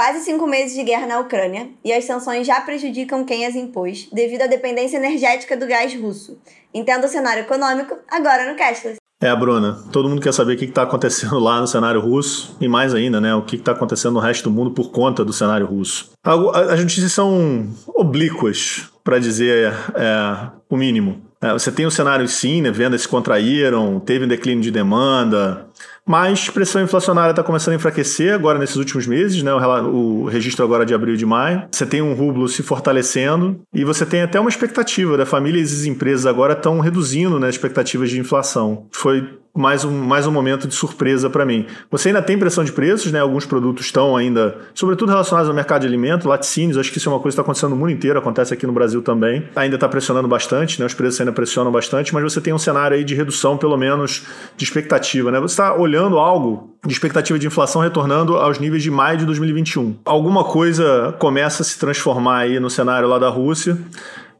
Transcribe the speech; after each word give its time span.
quase 0.00 0.24
cinco 0.24 0.46
meses 0.46 0.74
de 0.74 0.82
guerra 0.82 1.06
na 1.06 1.20
Ucrânia 1.20 1.68
e 1.84 1.92
as 1.92 2.06
sanções 2.06 2.46
já 2.46 2.58
prejudicam 2.62 3.22
quem 3.22 3.44
as 3.44 3.54
impôs 3.54 4.08
devido 4.10 4.40
à 4.40 4.46
dependência 4.46 4.96
energética 4.96 5.54
do 5.54 5.66
gás 5.66 5.94
russo. 5.94 6.38
Entenda 6.72 7.06
o 7.06 7.10
cenário 7.10 7.42
econômico 7.42 7.98
agora 8.10 8.50
no 8.50 8.56
Cashless. 8.56 8.96
É, 9.22 9.36
Bruna, 9.36 9.78
todo 9.92 10.08
mundo 10.08 10.22
quer 10.22 10.32
saber 10.32 10.54
o 10.54 10.56
que 10.56 10.64
está 10.64 10.84
acontecendo 10.84 11.38
lá 11.38 11.60
no 11.60 11.66
cenário 11.66 12.00
russo 12.00 12.56
e 12.58 12.66
mais 12.66 12.94
ainda, 12.94 13.20
né, 13.20 13.34
o 13.34 13.42
que 13.42 13.56
está 13.56 13.72
acontecendo 13.72 14.14
no 14.14 14.20
resto 14.20 14.44
do 14.44 14.50
mundo 14.50 14.70
por 14.70 14.90
conta 14.90 15.22
do 15.22 15.34
cenário 15.34 15.66
russo. 15.66 16.12
As 16.24 16.80
notícias 16.80 17.12
são 17.12 17.68
oblíquas, 17.88 18.90
para 19.04 19.18
dizer 19.18 19.70
é, 19.94 20.48
o 20.70 20.78
mínimo. 20.78 21.20
É, 21.42 21.52
você 21.52 21.70
tem 21.70 21.84
o 21.84 21.90
cenário 21.90 22.26
sim, 22.26 22.62
né, 22.62 22.70
vendas 22.70 23.02
se 23.02 23.08
contraíram, 23.08 24.00
teve 24.00 24.24
um 24.24 24.28
declínio 24.28 24.62
de 24.62 24.70
demanda, 24.70 25.66
mas 26.06 26.48
pressão 26.48 26.82
inflacionária 26.82 27.30
está 27.30 27.42
começando 27.42 27.72
a 27.72 27.76
enfraquecer 27.76 28.34
agora 28.34 28.58
nesses 28.58 28.76
últimos 28.76 29.06
meses, 29.06 29.42
né? 29.42 29.52
O, 29.52 30.22
o, 30.22 30.24
registro 30.26 30.64
agora 30.64 30.84
de 30.84 30.94
abril 30.94 31.14
e 31.14 31.16
de 31.18 31.26
maio. 31.26 31.62
Você 31.70 31.86
tem 31.86 32.02
um 32.02 32.14
rublo 32.14 32.48
se 32.48 32.62
fortalecendo 32.62 33.60
e 33.74 33.84
você 33.84 34.04
tem 34.04 34.22
até 34.22 34.38
uma 34.40 34.50
expectativa 34.50 35.16
da 35.16 35.26
família 35.26 35.60
e 35.60 35.62
as 35.62 35.84
empresas 35.84 36.26
agora 36.26 36.54
estão 36.54 36.80
reduzindo 36.80 37.38
né, 37.38 37.48
as 37.48 37.54
expectativas 37.54 38.10
de 38.10 38.18
inflação. 38.18 38.86
Foi 38.90 39.38
mais 39.54 39.84
um, 39.84 39.90
mais 39.90 40.26
um 40.26 40.32
momento 40.32 40.68
de 40.68 40.74
surpresa 40.74 41.28
para 41.28 41.44
mim. 41.44 41.66
Você 41.90 42.08
ainda 42.08 42.22
tem 42.22 42.38
pressão 42.38 42.62
de 42.62 42.72
preços, 42.72 43.10
né? 43.10 43.20
Alguns 43.20 43.44
produtos 43.44 43.86
estão 43.86 44.16
ainda, 44.16 44.56
sobretudo 44.74 45.10
relacionados 45.10 45.48
ao 45.48 45.54
mercado 45.54 45.82
de 45.82 45.88
alimento, 45.88 46.28
laticínios, 46.28 46.78
acho 46.78 46.90
que 46.92 46.98
isso 46.98 47.08
é 47.08 47.12
uma 47.12 47.18
coisa 47.18 47.34
que 47.34 47.40
está 47.40 47.42
acontecendo 47.42 47.70
no 47.70 47.76
mundo 47.76 47.90
inteiro, 47.90 48.18
acontece 48.18 48.54
aqui 48.54 48.66
no 48.66 48.72
Brasil 48.72 49.02
também. 49.02 49.48
Ainda 49.56 49.74
está 49.74 49.88
pressionando 49.88 50.28
bastante, 50.28 50.78
né? 50.78 50.86
Os 50.86 50.94
preços 50.94 51.20
ainda 51.20 51.32
pressionam 51.32 51.72
bastante, 51.72 52.14
mas 52.14 52.22
você 52.22 52.40
tem 52.40 52.52
um 52.52 52.58
cenário 52.58 52.96
aí 52.96 53.04
de 53.04 53.14
redução, 53.14 53.56
pelo 53.56 53.76
menos, 53.76 54.24
de 54.56 54.64
expectativa, 54.64 55.30
né? 55.30 55.40
Você 55.40 55.54
está 55.54 55.74
olhando 55.74 56.18
algo 56.18 56.70
de 56.86 56.92
expectativa 56.92 57.38
de 57.38 57.46
inflação 57.46 57.82
retornando 57.82 58.36
aos 58.36 58.58
níveis 58.58 58.82
de 58.82 58.90
maio 58.90 59.18
de 59.18 59.26
2021. 59.26 59.96
Alguma 60.04 60.44
coisa 60.44 61.14
começa 61.18 61.62
a 61.62 61.64
se 61.64 61.78
transformar 61.78 62.38
aí 62.38 62.60
no 62.60 62.70
cenário 62.70 63.08
lá 63.08 63.18
da 63.18 63.28
Rússia. 63.28 63.76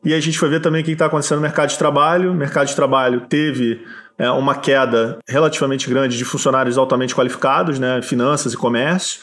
E 0.03 0.15
a 0.15 0.21
gente 0.21 0.39
foi 0.39 0.49
ver 0.49 0.61
também 0.61 0.81
o 0.81 0.85
que 0.85 0.93
está 0.93 1.07
acontecendo 1.07 1.37
no 1.37 1.43
mercado 1.43 1.69
de 1.69 1.77
trabalho. 1.77 2.31
O 2.33 2.35
mercado 2.35 2.69
de 2.69 2.75
trabalho 2.75 3.23
teve 3.29 3.85
uma 4.29 4.55
queda 4.55 5.19
relativamente 5.27 5.89
grande 5.89 6.19
de 6.19 6.25
funcionários 6.25 6.77
altamente 6.77 7.15
qualificados, 7.15 7.79
né, 7.79 8.03
finanças 8.03 8.53
e 8.53 8.57
comércio 8.57 9.21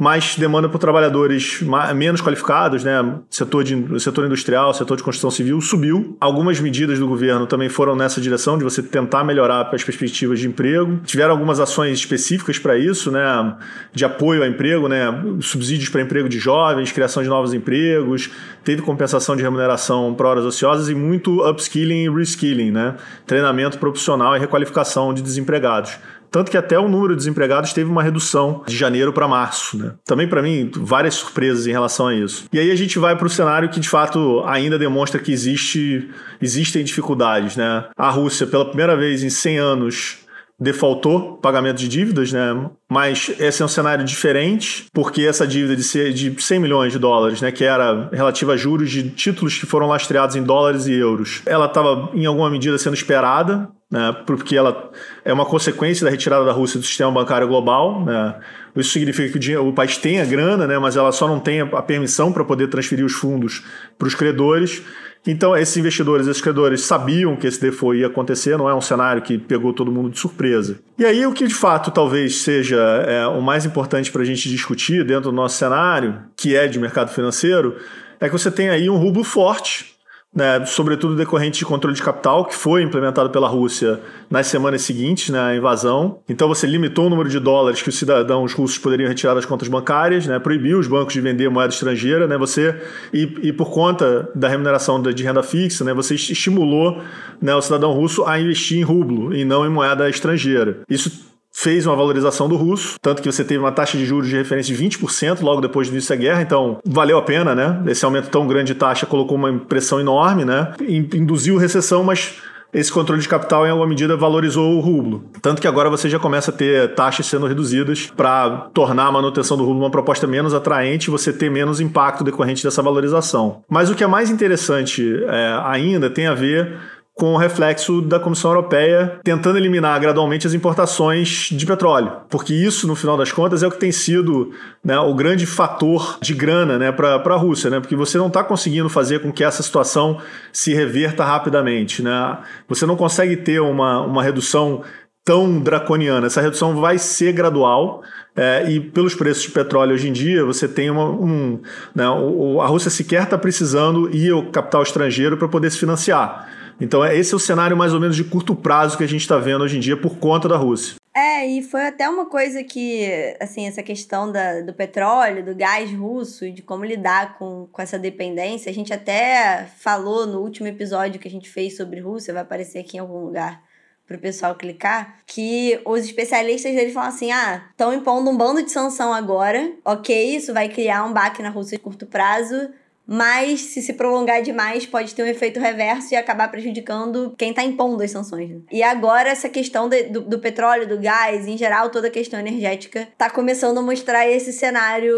mais 0.00 0.36
demanda 0.36 0.68
por 0.68 0.78
trabalhadores 0.78 1.62
menos 1.94 2.20
qualificados, 2.20 2.82
né? 2.82 3.20
Setor, 3.30 3.62
de, 3.62 4.00
setor 4.00 4.26
industrial, 4.26 4.72
setor 4.74 4.96
de 4.96 5.02
construção 5.02 5.30
civil 5.30 5.60
subiu. 5.60 6.16
Algumas 6.20 6.58
medidas 6.60 6.98
do 6.98 7.06
governo 7.06 7.46
também 7.46 7.68
foram 7.68 7.94
nessa 7.94 8.20
direção 8.20 8.56
de 8.58 8.64
você 8.64 8.82
tentar 8.82 9.22
melhorar 9.22 9.68
as 9.72 9.84
perspectivas 9.84 10.40
de 10.40 10.48
emprego. 10.48 11.00
Tiveram 11.04 11.32
algumas 11.32 11.60
ações 11.60 11.98
específicas 11.98 12.58
para 12.58 12.76
isso, 12.76 13.10
né? 13.10 13.56
De 13.92 14.04
apoio 14.04 14.42
ao 14.42 14.48
emprego, 14.48 14.88
né? 14.88 15.06
Subsídios 15.40 15.88
para 15.88 16.02
emprego 16.02 16.28
de 16.28 16.38
jovens, 16.38 16.90
criação 16.90 17.22
de 17.22 17.28
novos 17.28 17.54
empregos, 17.54 18.30
teve 18.64 18.82
compensação 18.82 19.36
de 19.36 19.42
remuneração 19.42 20.14
para 20.14 20.28
horas 20.28 20.44
ociosas 20.44 20.88
e 20.88 20.94
muito 20.94 21.48
upskilling 21.48 22.04
e 22.04 22.10
reskilling, 22.10 22.70
né? 22.70 22.96
Treinamento 23.26 23.78
profissional 23.78 24.36
e 24.36 24.40
requalificação 24.40 25.12
de 25.12 25.22
desempregados. 25.22 25.96
Tanto 26.32 26.50
que 26.50 26.56
até 26.56 26.78
o 26.78 26.88
número 26.88 27.12
de 27.12 27.18
desempregados 27.18 27.74
teve 27.74 27.90
uma 27.90 28.02
redução 28.02 28.62
de 28.66 28.74
janeiro 28.74 29.12
para 29.12 29.28
março. 29.28 29.76
Né? 29.76 29.92
Também, 30.04 30.26
para 30.26 30.40
mim, 30.42 30.70
várias 30.74 31.14
surpresas 31.14 31.66
em 31.66 31.70
relação 31.70 32.08
a 32.08 32.14
isso. 32.14 32.46
E 32.50 32.58
aí 32.58 32.70
a 32.70 32.74
gente 32.74 32.98
vai 32.98 33.14
para 33.14 33.26
o 33.26 33.30
cenário 33.30 33.68
que, 33.68 33.78
de 33.78 33.88
fato, 33.88 34.42
ainda 34.46 34.78
demonstra 34.78 35.20
que 35.20 35.30
existe, 35.30 36.08
existem 36.40 36.82
dificuldades. 36.82 37.54
Né? 37.54 37.84
A 37.96 38.08
Rússia, 38.08 38.46
pela 38.46 38.64
primeira 38.64 38.96
vez 38.96 39.22
em 39.22 39.28
100 39.28 39.58
anos, 39.58 40.21
defaultou 40.60 41.38
pagamento 41.38 41.78
de 41.78 41.88
dívidas, 41.88 42.32
né? 42.32 42.70
Mas 42.90 43.34
esse 43.40 43.62
é 43.62 43.64
um 43.64 43.68
cenário 43.68 44.04
diferente, 44.04 44.86
porque 44.92 45.22
essa 45.22 45.46
dívida 45.46 45.74
de, 45.74 46.12
de 46.30 46.42
100 46.42 46.60
milhões 46.60 46.92
de 46.92 46.98
dólares, 46.98 47.40
né, 47.40 47.50
que 47.50 47.64
era 47.64 48.08
relativa 48.12 48.52
a 48.52 48.56
juros 48.56 48.90
de 48.90 49.10
títulos 49.10 49.58
que 49.58 49.66
foram 49.66 49.88
lastreados 49.88 50.36
em 50.36 50.42
dólares 50.42 50.86
e 50.86 50.92
euros, 50.92 51.42
ela 51.46 51.66
estava 51.66 52.10
em 52.14 52.26
alguma 52.26 52.50
medida 52.50 52.78
sendo 52.78 52.94
esperada, 52.94 53.68
né, 53.90 54.14
porque 54.26 54.56
ela 54.56 54.90
é 55.24 55.32
uma 55.32 55.44
consequência 55.44 56.04
da 56.04 56.10
retirada 56.10 56.44
da 56.44 56.52
Rússia 56.52 56.78
do 56.78 56.86
sistema 56.86 57.10
bancário 57.10 57.48
global. 57.48 58.04
Né? 58.04 58.34
Isso 58.76 58.90
significa 58.90 59.30
que 59.30 59.36
o, 59.36 59.40
dinheiro, 59.40 59.68
o 59.68 59.72
país 59.72 59.96
tem 59.96 60.20
a 60.20 60.24
grana, 60.24 60.66
né, 60.66 60.78
mas 60.78 60.96
ela 60.96 61.12
só 61.12 61.26
não 61.26 61.40
tem 61.40 61.60
a 61.60 61.82
permissão 61.82 62.32
para 62.32 62.44
poder 62.44 62.68
transferir 62.68 63.04
os 63.04 63.12
fundos 63.12 63.62
para 63.98 64.08
os 64.08 64.14
credores. 64.14 64.82
Então, 65.26 65.56
esses 65.56 65.76
investidores, 65.76 66.26
esses 66.26 66.42
credores 66.42 66.82
sabiam 66.82 67.36
que 67.36 67.46
esse 67.46 67.60
default 67.60 68.00
ia 68.00 68.08
acontecer, 68.08 68.58
não 68.58 68.68
é 68.68 68.74
um 68.74 68.80
cenário 68.80 69.22
que 69.22 69.38
pegou 69.38 69.72
todo 69.72 69.92
mundo 69.92 70.10
de 70.10 70.18
surpresa. 70.18 70.80
E 70.98 71.04
aí, 71.04 71.24
o 71.24 71.32
que 71.32 71.46
de 71.46 71.54
fato 71.54 71.92
talvez 71.92 72.42
seja 72.42 72.80
é, 73.06 73.26
o 73.26 73.40
mais 73.40 73.64
importante 73.64 74.10
para 74.10 74.22
a 74.22 74.24
gente 74.24 74.48
discutir 74.48 75.04
dentro 75.04 75.30
do 75.30 75.32
nosso 75.32 75.56
cenário, 75.56 76.18
que 76.36 76.56
é 76.56 76.66
de 76.66 76.78
mercado 76.78 77.10
financeiro, 77.12 77.76
é 78.18 78.26
que 78.26 78.32
você 78.32 78.50
tem 78.50 78.68
aí 78.68 78.90
um 78.90 78.96
rublo 78.96 79.22
forte 79.22 79.91
né, 80.34 80.64
sobretudo 80.64 81.14
decorrente 81.14 81.58
de 81.58 81.64
controle 81.66 81.94
de 81.94 82.02
capital, 82.02 82.46
que 82.46 82.54
foi 82.54 82.82
implementado 82.82 83.28
pela 83.28 83.46
Rússia 83.46 84.00
nas 84.30 84.46
semanas 84.46 84.80
seguintes 84.82 85.28
né, 85.28 85.38
à 85.38 85.54
invasão. 85.54 86.20
Então 86.28 86.48
você 86.48 86.66
limitou 86.66 87.06
o 87.06 87.10
número 87.10 87.28
de 87.28 87.38
dólares 87.38 87.82
que 87.82 87.90
os 87.90 87.98
cidadãos 87.98 88.54
russos 88.54 88.78
poderiam 88.78 89.08
retirar 89.08 89.34
das 89.34 89.44
contas 89.44 89.68
bancárias, 89.68 90.26
né, 90.26 90.38
proibiu 90.38 90.78
os 90.78 90.86
bancos 90.86 91.12
de 91.12 91.20
vender 91.20 91.50
moeda 91.50 91.72
estrangeira, 91.72 92.26
né, 92.26 92.38
você 92.38 92.80
e, 93.12 93.22
e 93.42 93.52
por 93.52 93.70
conta 93.70 94.30
da 94.34 94.48
remuneração 94.48 95.02
de 95.02 95.22
renda 95.22 95.42
fixa, 95.42 95.84
né, 95.84 95.92
você 95.92 96.14
estimulou 96.14 97.02
né, 97.40 97.54
o 97.54 97.60
cidadão 97.60 97.92
russo 97.92 98.24
a 98.24 98.40
investir 98.40 98.78
em 98.78 98.82
rublo 98.82 99.34
e 99.34 99.44
não 99.44 99.66
em 99.66 99.70
moeda 99.70 100.08
estrangeira. 100.08 100.80
Isso 100.88 101.31
fez 101.62 101.86
uma 101.86 101.94
valorização 101.94 102.48
do 102.48 102.56
russo, 102.56 102.96
tanto 103.00 103.22
que 103.22 103.30
você 103.30 103.44
teve 103.44 103.60
uma 103.60 103.70
taxa 103.70 103.96
de 103.96 104.04
juros 104.04 104.28
de 104.28 104.36
referência 104.36 104.74
de 104.74 104.84
20% 104.84 105.42
logo 105.42 105.60
depois 105.60 105.88
do 105.88 105.92
início 105.92 106.10
da 106.10 106.16
guerra, 106.16 106.42
então 106.42 106.78
valeu 106.84 107.16
a 107.16 107.22
pena, 107.22 107.54
né? 107.54 107.80
Esse 107.86 108.04
aumento 108.04 108.28
tão 108.30 108.46
grande 108.48 108.72
de 108.72 108.78
taxa 108.78 109.06
colocou 109.06 109.36
uma 109.36 109.52
pressão 109.60 110.00
enorme, 110.00 110.44
né? 110.44 110.72
Induziu 110.80 111.56
recessão, 111.56 112.02
mas 112.02 112.34
esse 112.72 112.90
controle 112.90 113.20
de 113.20 113.28
capital, 113.28 113.66
em 113.66 113.70
alguma 113.70 113.86
medida, 113.86 114.16
valorizou 114.16 114.76
o 114.76 114.80
rublo. 114.80 115.24
Tanto 115.42 115.60
que 115.60 115.68
agora 115.68 115.90
você 115.90 116.08
já 116.08 116.18
começa 116.18 116.50
a 116.50 116.54
ter 116.54 116.94
taxas 116.94 117.26
sendo 117.26 117.46
reduzidas 117.46 118.10
para 118.16 118.70
tornar 118.72 119.06
a 119.06 119.12
manutenção 119.12 119.58
do 119.58 119.64
rublo 119.64 119.80
uma 119.80 119.90
proposta 119.90 120.26
menos 120.26 120.54
atraente 120.54 121.08
e 121.08 121.10
você 121.10 121.32
ter 121.32 121.50
menos 121.50 121.80
impacto 121.80 122.24
decorrente 122.24 122.64
dessa 122.64 122.82
valorização. 122.82 123.62
Mas 123.68 123.90
o 123.90 123.94
que 123.94 124.02
é 124.02 124.06
mais 124.06 124.30
interessante 124.30 125.22
é, 125.28 125.60
ainda 125.64 126.08
tem 126.08 126.26
a 126.26 126.34
ver 126.34 126.78
com 127.14 127.34
o 127.34 127.36
reflexo 127.36 128.00
da 128.00 128.18
Comissão 128.18 128.50
Europeia 128.50 129.20
tentando 129.22 129.58
eliminar 129.58 130.00
gradualmente 130.00 130.46
as 130.46 130.54
importações 130.54 131.48
de 131.52 131.66
petróleo, 131.66 132.12
porque 132.30 132.54
isso, 132.54 132.86
no 132.86 132.96
final 132.96 133.16
das 133.16 133.30
contas, 133.30 133.62
é 133.62 133.66
o 133.66 133.70
que 133.70 133.78
tem 133.78 133.92
sido 133.92 134.50
né, 134.82 134.98
o 134.98 135.14
grande 135.14 135.46
fator 135.46 136.18
de 136.22 136.34
grana 136.34 136.78
né, 136.78 136.90
para 136.90 137.16
a 137.16 137.36
Rússia, 137.36 137.68
né, 137.68 137.80
porque 137.80 137.94
você 137.94 138.16
não 138.16 138.28
está 138.28 138.42
conseguindo 138.42 138.88
fazer 138.88 139.20
com 139.20 139.30
que 139.30 139.44
essa 139.44 139.62
situação 139.62 140.18
se 140.52 140.74
reverta 140.74 141.24
rapidamente. 141.24 142.02
Né? 142.02 142.38
Você 142.68 142.86
não 142.86 142.96
consegue 142.96 143.36
ter 143.36 143.60
uma, 143.60 144.00
uma 144.00 144.22
redução 144.22 144.82
tão 145.24 145.60
draconiana. 145.60 146.26
Essa 146.26 146.40
redução 146.40 146.76
vai 146.76 146.98
ser 146.98 147.32
gradual. 147.32 148.02
É, 148.34 148.70
e 148.70 148.80
pelos 148.80 149.14
preços 149.14 149.42
de 149.42 149.50
petróleo 149.50 149.92
hoje 149.92 150.08
em 150.08 150.12
dia, 150.12 150.44
você 150.44 150.66
tem 150.66 150.90
uma, 150.90 151.04
um. 151.04 151.60
Né, 151.94 152.04
a 152.04 152.66
Rússia 152.66 152.90
sequer 152.90 153.24
está 153.24 153.36
precisando 153.36 154.08
ir 154.14 154.32
ao 154.32 154.44
capital 154.46 154.82
estrangeiro 154.82 155.36
para 155.36 155.48
poder 155.48 155.70
se 155.70 155.78
financiar. 155.78 156.48
Então, 156.80 157.04
é, 157.04 157.16
esse 157.16 157.32
é 157.32 157.36
o 157.36 157.40
cenário 157.40 157.76
mais 157.76 157.92
ou 157.94 158.00
menos 158.00 158.16
de 158.16 158.24
curto 158.24 158.54
prazo 158.54 158.96
que 158.96 159.04
a 159.04 159.08
gente 159.08 159.22
está 159.22 159.38
vendo 159.38 159.62
hoje 159.62 159.76
em 159.76 159.80
dia 159.80 159.96
por 159.96 160.16
conta 160.16 160.48
da 160.48 160.56
Rússia. 160.56 160.96
É, 161.14 161.46
e 161.46 161.62
foi 161.62 161.86
até 161.86 162.08
uma 162.08 162.24
coisa 162.24 162.64
que, 162.64 163.04
assim, 163.38 163.66
essa 163.66 163.82
questão 163.82 164.32
da, 164.32 164.62
do 164.62 164.72
petróleo, 164.72 165.44
do 165.44 165.54
gás 165.54 165.92
russo, 165.92 166.50
de 166.50 166.62
como 166.62 166.86
lidar 166.86 167.36
com, 167.36 167.68
com 167.70 167.82
essa 167.82 167.98
dependência. 167.98 168.70
A 168.70 168.74
gente 168.74 168.94
até 168.94 169.66
falou 169.78 170.26
no 170.26 170.40
último 170.40 170.68
episódio 170.68 171.20
que 171.20 171.28
a 171.28 171.30
gente 171.30 171.50
fez 171.50 171.76
sobre 171.76 172.00
Rússia, 172.00 172.32
vai 172.32 172.42
aparecer 172.42 172.78
aqui 172.78 172.96
em 172.96 173.00
algum 173.00 173.18
lugar 173.18 173.62
para 174.06 174.16
o 174.16 174.20
pessoal 174.20 174.54
clicar, 174.54 175.18
que 175.26 175.80
os 175.84 176.00
especialistas 176.00 176.74
deles 176.74 176.92
falam 176.92 177.08
assim: 177.08 177.30
ah, 177.30 177.62
estão 177.70 177.92
impondo 177.92 178.30
um 178.30 178.36
bando 178.36 178.62
de 178.62 178.70
sanção 178.70 179.12
agora, 179.12 179.72
ok, 179.84 180.36
isso 180.36 180.52
vai 180.52 180.68
criar 180.68 181.04
um 181.04 181.12
baque 181.12 181.42
na 181.42 181.50
Rússia 181.50 181.76
de 181.76 181.82
curto 181.82 182.06
prazo, 182.06 182.70
mas 183.06 183.60
se 183.60 183.82
se 183.82 183.92
prolongar 183.92 184.42
demais 184.42 184.86
pode 184.86 185.14
ter 185.14 185.22
um 185.22 185.26
efeito 185.26 185.60
reverso 185.60 186.14
e 186.14 186.16
acabar 186.16 186.48
prejudicando 186.50 187.34
quem 187.36 187.50
está 187.50 187.62
impondo 187.62 188.02
as 188.02 188.10
sanções. 188.10 188.50
Né? 188.50 188.60
E 188.70 188.82
agora 188.82 189.30
essa 189.30 189.48
questão 189.48 189.88
de, 189.88 190.04
do, 190.04 190.20
do, 190.22 190.38
petróleo, 190.38 190.88
do 190.88 190.98
gás, 190.98 191.46
em 191.46 191.56
geral 191.56 191.90
toda 191.90 192.08
a 192.08 192.10
questão 192.10 192.38
energética, 192.38 193.08
está 193.12 193.28
começando 193.28 193.78
a 193.78 193.82
mostrar 193.82 194.28
esse 194.28 194.52
cenário 194.52 195.14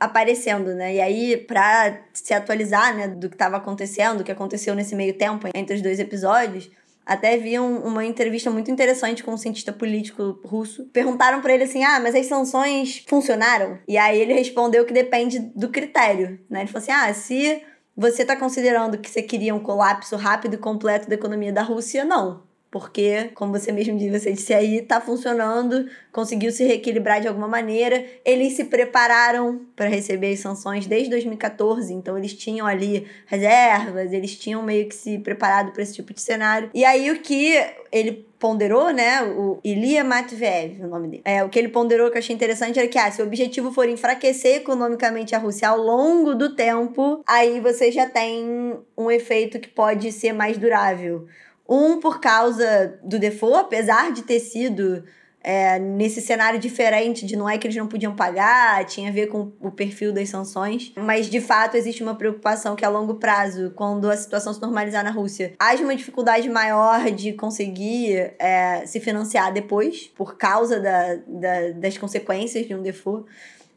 aparecendo, 0.00 0.74
né? 0.74 0.94
E 0.94 1.00
aí, 1.00 1.36
para 1.36 1.98
se 2.12 2.32
atualizar, 2.32 2.96
né, 2.96 3.08
do 3.08 3.28
que 3.28 3.34
estava 3.34 3.56
acontecendo, 3.56 4.18
do 4.18 4.24
que 4.24 4.30
aconteceu 4.30 4.74
nesse 4.74 4.94
meio 4.94 5.14
tempo 5.14 5.48
entre 5.52 5.74
os 5.74 5.82
dois 5.82 5.98
episódios, 5.98 6.70
até 7.08 7.38
vi 7.38 7.58
um, 7.58 7.78
uma 7.78 8.04
entrevista 8.04 8.50
muito 8.50 8.70
interessante 8.70 9.24
com 9.24 9.32
um 9.32 9.36
cientista 9.38 9.72
político 9.72 10.38
russo. 10.44 10.84
Perguntaram 10.92 11.40
para 11.40 11.54
ele 11.54 11.64
assim: 11.64 11.82
ah, 11.82 11.98
mas 11.98 12.14
as 12.14 12.26
sanções 12.26 13.02
funcionaram? 13.08 13.78
E 13.88 13.96
aí 13.96 14.20
ele 14.20 14.34
respondeu 14.34 14.84
que 14.84 14.92
depende 14.92 15.38
do 15.38 15.70
critério, 15.70 16.38
né? 16.50 16.60
Ele 16.60 16.68
falou 16.68 16.82
assim: 16.82 16.92
ah, 16.92 17.12
se 17.14 17.62
você 17.96 18.22
está 18.22 18.36
considerando 18.36 18.98
que 18.98 19.08
você 19.08 19.22
queria 19.22 19.54
um 19.54 19.58
colapso 19.58 20.16
rápido 20.16 20.54
e 20.54 20.58
completo 20.58 21.08
da 21.08 21.14
economia 21.14 21.52
da 21.52 21.62
Rússia, 21.62 22.04
não. 22.04 22.46
Porque, 22.70 23.30
como 23.34 23.52
você 23.52 23.72
mesmo 23.72 23.96
disse, 23.96 24.18
você 24.18 24.32
disse 24.32 24.52
aí, 24.52 24.82
tá 24.82 25.00
funcionando, 25.00 25.88
conseguiu 26.12 26.52
se 26.52 26.64
reequilibrar 26.64 27.20
de 27.20 27.26
alguma 27.26 27.48
maneira. 27.48 28.04
Eles 28.24 28.54
se 28.54 28.64
prepararam 28.64 29.62
para 29.74 29.88
receber 29.88 30.32
as 30.32 30.40
sanções 30.40 30.86
desde 30.86 31.08
2014, 31.10 31.92
então 31.94 32.18
eles 32.18 32.34
tinham 32.34 32.66
ali 32.66 33.06
reservas, 33.26 34.12
eles 34.12 34.36
tinham 34.36 34.62
meio 34.62 34.86
que 34.86 34.94
se 34.94 35.18
preparado 35.18 35.72
para 35.72 35.82
esse 35.82 35.94
tipo 35.94 36.12
de 36.12 36.20
cenário. 36.20 36.70
E 36.74 36.84
aí 36.84 37.10
o 37.10 37.20
que 37.20 37.54
ele 37.90 38.28
ponderou, 38.38 38.90
né, 38.92 39.22
o 39.22 39.58
Ilia 39.64 40.04
Matveev, 40.04 40.84
o 40.84 40.86
nome 40.86 41.08
dele. 41.08 41.22
É, 41.24 41.42
o 41.42 41.48
que 41.48 41.58
ele 41.58 41.68
ponderou 41.68 42.10
que 42.10 42.16
eu 42.16 42.20
achei 42.20 42.34
interessante 42.34 42.78
era 42.78 42.86
que, 42.86 42.98
ah, 42.98 43.10
se 43.10 43.20
o 43.20 43.24
objetivo 43.24 43.72
for 43.72 43.88
enfraquecer 43.88 44.56
economicamente 44.56 45.34
a 45.34 45.38
Rússia 45.38 45.68
ao 45.68 45.78
longo 45.78 46.34
do 46.34 46.54
tempo, 46.54 47.22
aí 47.26 47.60
você 47.60 47.90
já 47.90 48.06
tem 48.06 48.78
um 48.96 49.10
efeito 49.10 49.58
que 49.58 49.68
pode 49.68 50.12
ser 50.12 50.32
mais 50.32 50.56
durável. 50.56 51.26
Um, 51.68 52.00
por 52.00 52.20
causa 52.20 52.98
do 53.02 53.18
default, 53.18 53.58
apesar 53.58 54.10
de 54.12 54.22
ter 54.22 54.40
sido 54.40 55.04
é, 55.42 55.78
nesse 55.78 56.20
cenário 56.20 56.58
diferente 56.58 57.24
de 57.24 57.36
não 57.36 57.48
é 57.48 57.56
que 57.56 57.66
eles 57.66 57.76
não 57.76 57.86
podiam 57.86 58.14
pagar, 58.14 58.84
tinha 58.84 59.08
a 59.08 59.12
ver 59.12 59.28
com 59.28 59.52
o 59.60 59.70
perfil 59.70 60.12
das 60.12 60.28
sanções, 60.28 60.92
mas 60.96 61.26
de 61.26 61.40
fato 61.40 61.76
existe 61.76 62.02
uma 62.02 62.14
preocupação 62.14 62.74
que 62.74 62.84
a 62.84 62.88
longo 62.88 63.14
prazo, 63.14 63.72
quando 63.74 64.10
a 64.10 64.16
situação 64.16 64.52
se 64.52 64.60
normalizar 64.60 65.04
na 65.04 65.10
Rússia, 65.10 65.54
haja 65.58 65.82
uma 65.82 65.94
dificuldade 65.94 66.48
maior 66.48 67.10
de 67.10 67.32
conseguir 67.32 68.34
é, 68.38 68.84
se 68.86 69.00
financiar 69.00 69.52
depois, 69.52 70.08
por 70.16 70.36
causa 70.36 70.80
da, 70.80 71.16
da, 71.26 71.70
das 71.76 71.96
consequências 71.96 72.66
de 72.66 72.74
um 72.74 72.82
default 72.82 73.26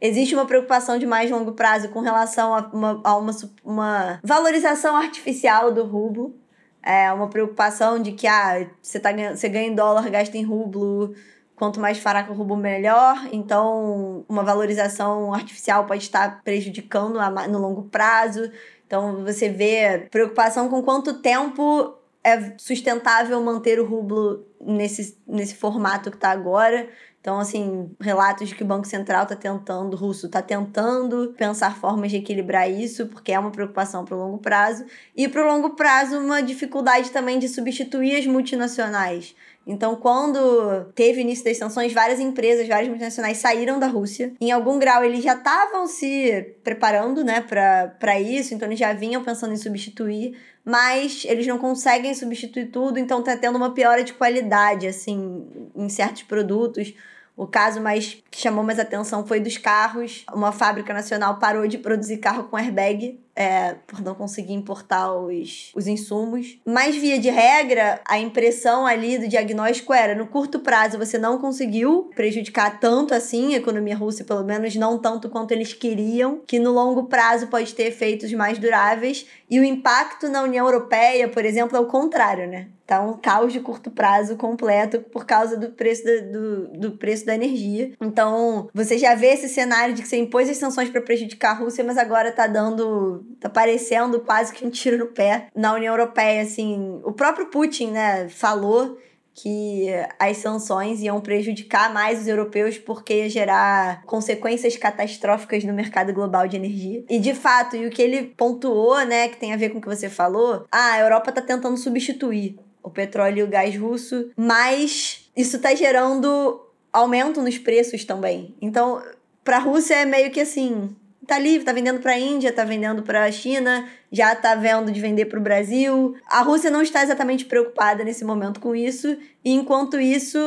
existe 0.02 0.34
uma 0.34 0.48
preocupação 0.48 0.98
de 0.98 1.06
mais 1.06 1.30
longo 1.30 1.52
prazo 1.52 1.90
com 1.90 2.00
relação 2.00 2.56
a 2.56 2.70
uma, 2.74 3.02
a 3.04 3.16
uma, 3.16 3.32
uma 3.64 4.20
valorização 4.24 4.96
artificial 4.98 5.72
do 5.72 5.86
rublo 5.86 6.36
é 6.84 7.12
uma 7.12 7.30
preocupação 7.30 8.02
de 8.02 8.12
que 8.12 8.28
ah, 8.28 8.68
você, 8.82 9.00
tá, 9.00 9.12
você 9.12 9.48
ganha 9.50 9.68
em 9.68 9.76
dólar, 9.76 10.10
gasta 10.10 10.38
em 10.38 10.44
rublo, 10.44 11.14
quanto 11.56 11.80
mais 11.80 12.00
fraco 12.00 12.34
o 12.34 12.36
rublo, 12.36 12.58
melhor. 12.58 13.28
Então, 13.32 14.26
uma 14.28 14.44
valorização 14.44 15.34
artificial 15.34 15.86
pode 15.86 16.04
estar 16.04 16.42
prejudicando 16.44 17.20
no 17.50 17.60
longo 17.60 17.84
prazo. 17.84 18.52
Então, 18.88 19.24
você 19.24 19.48
vê 19.48 20.08
preocupação 20.10 20.70
com 20.70 20.82
quanto 20.82 21.22
tempo 21.22 21.96
é 22.24 22.54
sustentável 22.58 23.42
manter 23.42 23.80
o 23.80 23.86
rublo 23.86 24.46
nesse, 24.60 25.18
nesse 25.28 25.56
formato 25.56 26.10
que 26.10 26.18
está 26.18 26.32
agora. 26.32 26.90
Então, 27.22 27.40
assim, 27.40 27.92
relatos 28.00 28.50
de 28.50 28.56
que 28.56 28.64
o 28.64 28.66
Banco 28.66 28.88
Central 28.88 29.24
está 29.24 29.36
tentando, 29.36 29.94
o 29.94 29.96
russo 29.96 30.26
está 30.26 30.42
tentando 30.42 31.36
pensar 31.38 31.76
formas 31.78 32.10
de 32.10 32.18
equilibrar 32.18 32.70
isso, 32.70 33.06
porque 33.06 33.32
é 33.32 33.38
uma 33.38 33.52
preocupação 33.52 34.04
para 34.04 34.16
o 34.16 34.20
longo 34.20 34.40
prazo. 34.40 34.84
E 35.16 35.28
para 35.28 35.44
o 35.44 35.48
longo 35.48 35.76
prazo, 35.76 36.18
uma 36.18 36.42
dificuldade 36.42 37.12
também 37.12 37.38
de 37.38 37.48
substituir 37.48 38.16
as 38.16 38.26
multinacionais. 38.26 39.36
Então, 39.68 39.96
quando 39.96 40.86
teve 40.96 41.22
início 41.22 41.46
das 41.46 41.58
sanções, 41.58 41.94
várias 41.94 42.20
empresas, 42.20 42.68
várias 42.68 42.88
multinacionais 42.88 43.38
saíram 43.38 43.78
da 43.78 43.86
Rússia. 43.86 44.34
Em 44.42 44.52
algum 44.52 44.80
grau, 44.80 45.04
eles 45.04 45.24
já 45.24 45.36
estavam 45.36 45.86
se 45.86 46.56
preparando 46.64 47.24
né, 47.24 47.40
para 47.42 48.20
isso, 48.20 48.56
então 48.56 48.68
eles 48.68 48.80
já 48.80 48.94
vinham 48.94 49.24
pensando 49.24 49.54
em 49.54 49.58
substituir, 49.58 50.36
mas 50.66 51.24
eles 51.26 51.46
não 51.46 51.60
conseguem 51.60 52.16
substituir 52.16 52.72
tudo, 52.72 52.98
então 52.98 53.20
está 53.20 53.38
tendo 53.38 53.56
uma 53.56 53.76
piora 53.76 54.04
de 54.04 54.14
qualidade, 54.14 54.88
assim, 54.88 55.70
em 55.76 55.88
certos 55.88 56.24
produtos. 56.24 56.96
O 57.36 57.48
caso 57.48 57.82
mais 57.82 58.22
que 58.30 58.40
chamou 58.40 58.64
mais 58.64 58.80
atenção 58.80 59.26
foi 59.26 59.40
dos 59.40 59.58
carros. 59.58 60.26
Uma 60.34 60.52
fábrica 60.52 60.94
nacional 60.94 61.40
parou 61.40 61.68
de 61.68 61.78
produzir 61.78 62.18
carro 62.18 62.44
com 62.46 62.58
airbag 62.58 63.20
é, 63.36 63.76
por 63.88 64.02
não 64.02 64.14
conseguir 64.14 64.54
importar 64.54 65.14
os, 65.14 65.72
os 65.76 65.88
insumos. 65.88 66.60
Mas, 66.66 66.96
via 66.96 67.18
de 67.18 67.30
regra, 67.30 68.02
a 68.06 68.20
impressão 68.20 68.86
ali 68.86 69.18
do 69.18 69.28
diagnóstico 69.28 69.94
era: 69.94 70.14
no 70.14 70.28
curto 70.28 70.60
prazo 70.60 70.98
você 70.98 71.18
não 71.18 71.40
conseguiu 71.40 72.10
prejudicar 72.16 72.80
tanto 72.80 73.14
assim 73.14 73.54
a 73.54 73.58
economia 73.58 73.96
russa, 73.96 74.24
pelo 74.24 74.44
menos 74.44 74.76
não 74.76 74.98
tanto 74.98 75.30
quanto 75.30 75.52
eles 75.52 75.74
queriam, 75.74 76.42
que 76.46 76.60
no 76.60 76.72
longo 76.72 77.06
prazo 77.06 77.48
pode 77.48 77.74
ter 77.74 77.88
efeitos 77.88 78.32
mais 78.34 78.58
duráveis. 78.58 79.26
E 79.50 79.60
o 79.60 79.64
impacto 79.64 80.30
na 80.30 80.44
União 80.44 80.66
Europeia, 80.66 81.28
por 81.28 81.44
exemplo, 81.44 81.78
é 81.78 81.80
o 81.80 81.86
contrário, 81.86 82.48
né? 82.48 82.68
Tá 82.92 83.00
um 83.00 83.14
caos 83.14 83.54
de 83.54 83.62
curto 83.62 83.90
prazo 83.90 84.36
completo 84.36 85.00
por 85.00 85.26
causa 85.26 85.56
do 85.56 85.70
preço 85.70 86.04
da, 86.04 86.12
do, 86.30 86.68
do 86.78 86.92
preço 86.98 87.26
da 87.26 87.34
energia. 87.34 87.94
Então, 88.02 88.70
você 88.74 88.98
já 88.98 89.16
vê 89.16 89.28
esse 89.28 89.48
cenário 89.48 89.96
de 89.96 90.02
que 90.02 90.10
você 90.10 90.18
impôs 90.18 90.50
as 90.50 90.58
sanções 90.58 90.90
para 90.90 91.00
prejudicar 91.00 91.52
a 91.52 91.54
Rússia, 91.54 91.86
mas 91.86 91.98
agora 91.98 92.34
tá 92.34 92.48
dando 92.48 93.24
tá 93.40 93.48
parecendo 93.50 94.20
quase 94.20 94.52
que 94.52 94.66
um 94.66 94.70
tiro 94.70 94.98
no 94.98 95.06
pé 95.06 95.48
na 95.56 95.74
União 95.74 95.94
Europeia, 95.94 96.42
assim. 96.42 97.00
O 97.06 97.14
próprio 97.14 97.46
Putin, 97.46 97.92
né, 97.92 98.28
falou 98.28 98.98
que 99.34 99.88
as 100.20 100.36
sanções 100.40 101.02
iam 101.02 101.22
prejudicar 101.22 101.94
mais 101.94 102.20
os 102.20 102.28
europeus 102.28 102.78
porque 102.78 103.22
ia 103.22 103.30
gerar 103.30 104.04
consequências 104.04 104.76
catastróficas 104.76 105.64
no 105.64 105.72
mercado 105.72 106.12
global 106.12 106.46
de 106.46 106.58
energia. 106.58 107.06
E 107.10 107.20
de 107.20 107.34
fato, 107.34 107.78
e 107.78 107.86
o 107.86 107.90
que 107.90 108.02
ele 108.02 108.34
pontuou, 108.36 109.00
né, 109.06 109.30
que 109.30 109.38
tem 109.38 109.54
a 109.54 109.58
ver 109.58 109.70
com 109.70 109.78
o 109.78 109.82
que 109.82 109.88
você 109.88 110.10
falou, 110.10 110.66
ah, 110.70 110.92
a 110.92 111.00
Europa 111.00 111.32
tá 111.32 111.42
tentando 111.42 111.78
substituir 111.78 112.60
o 112.84 112.90
petróleo 112.90 113.40
e 113.40 113.44
o 113.44 113.48
gás 113.48 113.76
russo, 113.78 114.32
mas 114.36 115.30
isso 115.36 115.60
tá 115.60 115.74
gerando 115.76 116.66
aumento 116.92 117.42
nos 117.42 117.58
preços 117.58 118.04
também. 118.04 118.56
Então, 118.62 119.02
para 119.44 119.58
a 119.58 119.60
Rússia 119.60 119.96
é 119.96 120.06
meio 120.06 120.32
que 120.32 120.42
assim, 120.42 120.96
tá 121.26 121.40
livre, 121.40 121.66
tá 121.66 121.72
vendendo 121.72 122.00
para 122.00 122.14
a 122.14 122.20
Índia, 122.20 122.52
tá 122.52 122.64
vendendo 122.64 123.04
para 123.04 123.24
a 123.24 123.32
China, 123.32 123.88
já 124.12 124.36
tá 124.36 124.56
vendo 124.56 124.92
de 124.92 125.00
vender 125.00 125.26
para 125.26 125.40
o 125.40 125.44
Brasil. 125.44 126.16
A 126.28 126.42
Rússia 126.42 126.70
não 126.70 126.82
está 126.82 127.04
exatamente 127.04 127.46
preocupada 127.46 128.04
nesse 128.04 128.26
momento 128.26 128.60
com 128.60 128.76
isso, 128.76 129.18
e 129.44 129.54
enquanto 129.54 130.00
isso, 130.00 130.38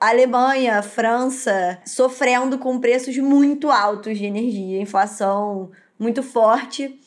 a 0.00 0.08
Alemanha, 0.08 0.78
a 0.78 0.82
França 0.82 1.78
sofrendo 1.86 2.58
com 2.58 2.80
preços 2.80 3.16
muito 3.18 3.70
altos 3.70 4.18
de 4.18 4.24
energia, 4.24 4.80
inflação 4.80 5.70
muito 5.98 6.22
forte 6.22 6.98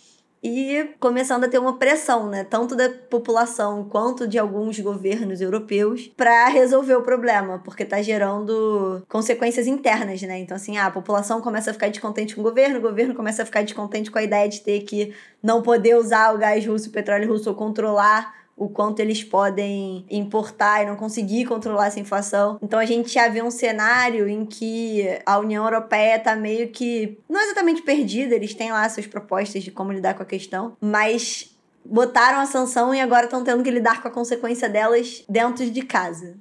e 0.43 0.89
começando 0.99 1.43
a 1.43 1.49
ter 1.49 1.59
uma 1.59 1.77
pressão, 1.77 2.29
né, 2.29 2.43
tanto 2.43 2.75
da 2.75 2.89
população 2.89 3.83
quanto 3.89 4.27
de 4.27 4.37
alguns 4.37 4.79
governos 4.79 5.41
europeus 5.41 6.07
para 6.15 6.47
resolver 6.47 6.95
o 6.95 7.01
problema, 7.01 7.59
porque 7.59 7.83
tá 7.83 8.01
gerando 8.01 9.03
consequências 9.09 9.67
internas, 9.67 10.21
né? 10.21 10.39
Então 10.39 10.55
assim, 10.55 10.77
a 10.77 10.89
população 10.89 11.41
começa 11.41 11.71
a 11.71 11.73
ficar 11.73 11.89
descontente 11.89 12.35
com 12.35 12.41
o 12.41 12.43
governo, 12.43 12.79
o 12.79 12.81
governo 12.81 13.13
começa 13.13 13.43
a 13.43 13.45
ficar 13.45 13.63
descontente 13.63 14.09
com 14.09 14.17
a 14.17 14.23
ideia 14.23 14.47
de 14.47 14.61
ter 14.61 14.81
que 14.81 15.13
não 15.43 15.61
poder 15.61 15.95
usar 15.95 16.33
o 16.33 16.37
gás 16.37 16.65
russo, 16.65 16.89
o 16.89 16.91
petróleo 16.91 17.29
russo 17.31 17.49
ou 17.49 17.55
controlar 17.55 18.38
o 18.59 18.67
quanto 18.67 18.99
eles 18.99 19.23
podem 19.23 20.05
importar 20.11 20.83
e 20.83 20.85
não 20.85 20.97
conseguir 20.97 21.45
controlar 21.45 21.87
essa 21.87 21.99
inflação. 21.99 22.59
Então 22.61 22.77
a 22.77 22.85
gente 22.85 23.11
já 23.13 23.29
vê 23.29 23.41
um 23.41 23.49
cenário 23.49 24.27
em 24.27 24.45
que 24.45 25.07
a 25.25 25.39
União 25.39 25.63
Europeia 25.63 26.17
está 26.17 26.35
meio 26.35 26.67
que 26.67 27.17
não 27.29 27.41
exatamente 27.41 27.81
perdida, 27.81 28.35
eles 28.35 28.53
têm 28.53 28.71
lá 28.71 28.87
suas 28.89 29.07
propostas 29.07 29.63
de 29.63 29.71
como 29.71 29.93
lidar 29.93 30.13
com 30.13 30.23
a 30.23 30.25
questão, 30.25 30.75
mas 30.81 31.55
botaram 31.85 32.39
a 32.39 32.45
sanção 32.45 32.93
e 32.93 32.99
agora 32.99 33.23
estão 33.23 33.43
tendo 33.43 33.63
que 33.63 33.71
lidar 33.71 34.01
com 34.01 34.09
a 34.09 34.11
consequência 34.11 34.67
delas 34.67 35.23
dentro 35.29 35.69
de 35.69 35.81
casa. 35.81 36.35